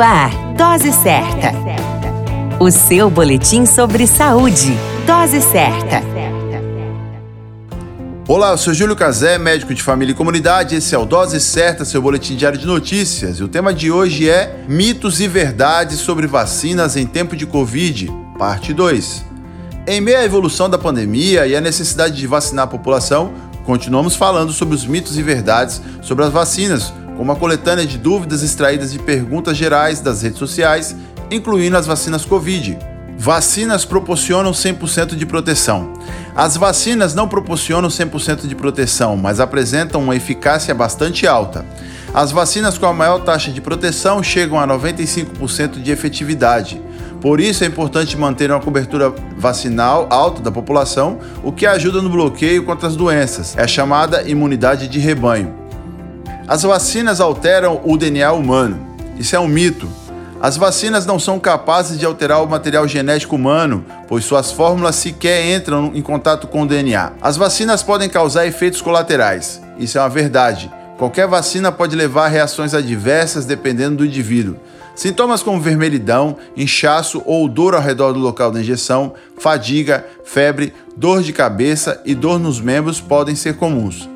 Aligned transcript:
Ar, 0.00 0.30
Dose 0.54 0.92
Certa. 0.92 1.52
O 2.58 2.70
seu 2.70 3.10
boletim 3.10 3.66
sobre 3.66 4.06
saúde. 4.06 4.74
Dose 5.06 5.42
Certa. 5.42 6.02
Olá, 8.26 8.52
eu 8.52 8.58
sou 8.58 8.72
Júlio 8.72 8.96
Cazé, 8.96 9.36
médico 9.36 9.74
de 9.74 9.82
família 9.82 10.12
e 10.12 10.14
comunidade. 10.14 10.74
Esse 10.74 10.94
é 10.94 10.98
o 10.98 11.04
Dose 11.04 11.38
Certa, 11.38 11.84
seu 11.84 12.00
boletim 12.00 12.34
diário 12.34 12.58
de 12.58 12.66
notícias. 12.66 13.40
E 13.40 13.44
o 13.44 13.48
tema 13.48 13.74
de 13.74 13.92
hoje 13.92 14.28
é 14.28 14.64
Mitos 14.66 15.20
e 15.20 15.28
Verdades 15.28 15.98
sobre 15.98 16.26
Vacinas 16.26 16.96
em 16.96 17.06
Tempo 17.06 17.36
de 17.36 17.44
Covid, 17.44 18.10
parte 18.38 18.72
2. 18.72 19.24
Em 19.86 20.00
meio 20.00 20.18
à 20.18 20.24
evolução 20.24 20.70
da 20.70 20.78
pandemia 20.78 21.46
e 21.46 21.54
à 21.54 21.60
necessidade 21.60 22.16
de 22.16 22.26
vacinar 22.26 22.64
a 22.64 22.68
população, 22.68 23.32
continuamos 23.66 24.16
falando 24.16 24.52
sobre 24.52 24.74
os 24.74 24.86
mitos 24.86 25.18
e 25.18 25.22
verdades 25.22 25.82
sobre 26.00 26.24
as 26.24 26.32
vacinas, 26.32 26.90
uma 27.20 27.36
coletânea 27.36 27.84
de 27.84 27.98
dúvidas 27.98 28.42
extraídas 28.42 28.90
de 28.90 28.98
perguntas 28.98 29.54
gerais 29.54 30.00
das 30.00 30.22
redes 30.22 30.38
sociais, 30.38 30.96
incluindo 31.30 31.76
as 31.76 31.86
vacinas 31.86 32.24
Covid. 32.24 32.78
Vacinas 33.18 33.84
proporcionam 33.84 34.52
100% 34.52 35.14
de 35.14 35.26
proteção. 35.26 35.92
As 36.34 36.56
vacinas 36.56 37.14
não 37.14 37.28
proporcionam 37.28 37.90
100% 37.90 38.46
de 38.46 38.54
proteção, 38.54 39.18
mas 39.18 39.38
apresentam 39.38 40.02
uma 40.02 40.16
eficácia 40.16 40.74
bastante 40.74 41.26
alta. 41.26 41.66
As 42.14 42.32
vacinas 42.32 42.78
com 42.78 42.86
a 42.86 42.92
maior 42.94 43.18
taxa 43.18 43.52
de 43.52 43.60
proteção 43.60 44.22
chegam 44.22 44.58
a 44.58 44.66
95% 44.66 45.82
de 45.82 45.92
efetividade. 45.92 46.80
Por 47.20 47.38
isso 47.38 47.62
é 47.62 47.66
importante 47.66 48.16
manter 48.16 48.50
uma 48.50 48.60
cobertura 48.60 49.12
vacinal 49.36 50.06
alta 50.08 50.40
da 50.40 50.50
população, 50.50 51.18
o 51.44 51.52
que 51.52 51.66
ajuda 51.66 52.00
no 52.00 52.08
bloqueio 52.08 52.64
contra 52.64 52.88
as 52.88 52.96
doenças. 52.96 53.54
É 53.58 53.68
chamada 53.68 54.26
imunidade 54.26 54.88
de 54.88 54.98
rebanho. 54.98 55.69
As 56.50 56.64
vacinas 56.64 57.20
alteram 57.20 57.80
o 57.84 57.96
DNA 57.96 58.32
humano. 58.32 58.84
Isso 59.16 59.36
é 59.36 59.38
um 59.38 59.46
mito. 59.46 59.88
As 60.42 60.56
vacinas 60.56 61.06
não 61.06 61.16
são 61.16 61.38
capazes 61.38 61.96
de 61.96 62.04
alterar 62.04 62.42
o 62.42 62.48
material 62.48 62.88
genético 62.88 63.36
humano, 63.36 63.84
pois 64.08 64.24
suas 64.24 64.50
fórmulas 64.50 64.96
sequer 64.96 65.46
entram 65.54 65.92
em 65.94 66.02
contato 66.02 66.48
com 66.48 66.62
o 66.62 66.66
DNA. 66.66 67.12
As 67.22 67.36
vacinas 67.36 67.84
podem 67.84 68.08
causar 68.08 68.48
efeitos 68.48 68.82
colaterais. 68.82 69.62
Isso 69.78 69.96
é 69.96 70.00
uma 70.00 70.08
verdade. 70.08 70.68
Qualquer 70.98 71.28
vacina 71.28 71.70
pode 71.70 71.94
levar 71.94 72.24
a 72.24 72.28
reações 72.28 72.74
adversas 72.74 73.44
dependendo 73.44 73.98
do 73.98 74.04
indivíduo. 74.04 74.56
Sintomas 74.96 75.44
como 75.44 75.60
vermelhidão, 75.60 76.36
inchaço 76.56 77.22
ou 77.26 77.46
dor 77.46 77.76
ao 77.76 77.80
redor 77.80 78.12
do 78.12 78.18
local 78.18 78.50
da 78.50 78.58
injeção, 78.58 79.14
fadiga, 79.38 80.04
febre, 80.24 80.74
dor 80.96 81.22
de 81.22 81.32
cabeça 81.32 82.02
e 82.04 82.12
dor 82.12 82.40
nos 82.40 82.60
membros 82.60 83.00
podem 83.00 83.36
ser 83.36 83.54
comuns. 83.54 84.08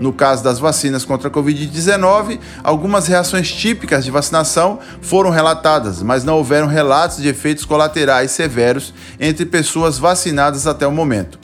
No 0.00 0.12
caso 0.12 0.42
das 0.42 0.58
vacinas 0.58 1.04
contra 1.04 1.28
a 1.28 1.30
Covid-19, 1.30 2.40
algumas 2.62 3.06
reações 3.06 3.52
típicas 3.52 4.04
de 4.04 4.10
vacinação 4.10 4.78
foram 5.00 5.30
relatadas, 5.30 6.02
mas 6.02 6.24
não 6.24 6.36
houveram 6.36 6.66
relatos 6.66 7.18
de 7.18 7.28
efeitos 7.28 7.64
colaterais 7.64 8.30
severos 8.30 8.92
entre 9.20 9.46
pessoas 9.46 9.98
vacinadas 9.98 10.66
até 10.66 10.86
o 10.86 10.92
momento. 10.92 11.38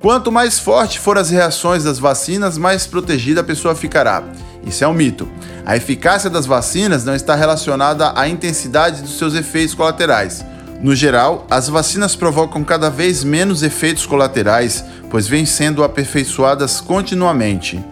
Quanto 0.00 0.30
mais 0.30 0.60
forte 0.60 1.00
forem 1.00 1.20
as 1.20 1.30
reações 1.30 1.82
das 1.82 1.98
vacinas, 1.98 2.56
mais 2.56 2.86
protegida 2.86 3.40
a 3.40 3.44
pessoa 3.44 3.74
ficará. 3.74 4.22
Isso 4.64 4.84
é 4.84 4.88
um 4.88 4.92
mito. 4.92 5.28
A 5.66 5.76
eficácia 5.76 6.30
das 6.30 6.46
vacinas 6.46 7.04
não 7.04 7.14
está 7.14 7.34
relacionada 7.34 8.12
à 8.14 8.28
intensidade 8.28 9.02
dos 9.02 9.18
seus 9.18 9.34
efeitos 9.34 9.74
colaterais. 9.74 10.44
No 10.80 10.94
geral, 10.94 11.44
as 11.50 11.68
vacinas 11.68 12.14
provocam 12.14 12.62
cada 12.62 12.88
vez 12.88 13.24
menos 13.24 13.64
efeitos 13.64 14.06
colaterais, 14.06 14.84
pois 15.10 15.26
vêm 15.26 15.44
sendo 15.44 15.82
aperfeiçoadas 15.82 16.80
continuamente. 16.80 17.84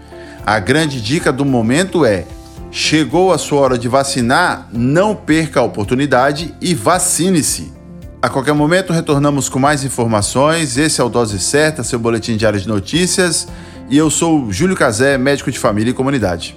A 0.44 0.60
grande 0.60 1.00
dica 1.00 1.32
do 1.32 1.44
momento 1.44 2.04
é: 2.04 2.24
chegou 2.70 3.32
a 3.32 3.38
sua 3.38 3.60
hora 3.60 3.78
de 3.78 3.88
vacinar, 3.88 4.68
não 4.72 5.16
perca 5.16 5.58
a 5.58 5.64
oportunidade 5.64 6.54
e 6.60 6.74
vacine-se. 6.74 7.72
A 8.22 8.28
qualquer 8.28 8.54
momento 8.54 8.92
retornamos 8.92 9.48
com 9.48 9.58
mais 9.58 9.82
informações. 9.82 10.76
Esse 10.76 11.00
é 11.00 11.04
o 11.04 11.08
Dose 11.08 11.38
Certa, 11.40 11.82
seu 11.82 11.98
boletim 11.98 12.36
diário 12.36 12.60
de 12.60 12.68
notícias. 12.68 13.48
E 13.90 13.96
eu 13.96 14.10
sou 14.10 14.52
Júlio 14.52 14.76
Cazé, 14.76 15.18
médico 15.18 15.50
de 15.50 15.58
família 15.58 15.90
e 15.90 15.94
comunidade. 15.94 16.56